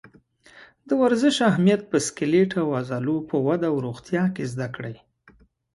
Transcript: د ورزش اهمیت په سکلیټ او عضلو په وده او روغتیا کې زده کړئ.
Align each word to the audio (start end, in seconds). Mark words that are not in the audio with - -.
د 0.87 0.89
ورزش 1.01 1.35
اهمیت 1.49 1.81
په 1.91 1.97
سکلیټ 2.07 2.51
او 2.61 2.67
عضلو 2.79 3.15
په 3.29 3.35
وده 3.47 3.67
او 3.71 3.75
روغتیا 3.85 4.23
کې 4.35 4.43
زده 4.53 4.67
کړئ. 4.75 4.95